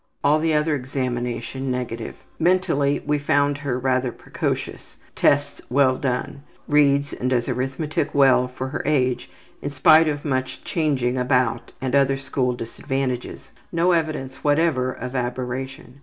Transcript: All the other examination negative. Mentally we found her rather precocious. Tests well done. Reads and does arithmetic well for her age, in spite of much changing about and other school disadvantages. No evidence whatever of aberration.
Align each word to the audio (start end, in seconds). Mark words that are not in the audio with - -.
All 0.23 0.39
the 0.39 0.55
other 0.55 0.73
examination 0.73 1.69
negative. 1.69 2.15
Mentally 2.39 3.03
we 3.05 3.19
found 3.19 3.59
her 3.59 3.77
rather 3.77 4.11
precocious. 4.11 4.95
Tests 5.15 5.61
well 5.69 5.95
done. 5.97 6.41
Reads 6.67 7.13
and 7.13 7.29
does 7.29 7.47
arithmetic 7.47 8.15
well 8.15 8.47
for 8.47 8.69
her 8.69 8.81
age, 8.83 9.29
in 9.61 9.69
spite 9.69 10.07
of 10.07 10.25
much 10.25 10.63
changing 10.63 11.19
about 11.19 11.71
and 11.79 11.93
other 11.93 12.17
school 12.17 12.53
disadvantages. 12.53 13.51
No 13.71 13.91
evidence 13.91 14.43
whatever 14.43 14.91
of 14.91 15.15
aberration. 15.15 15.99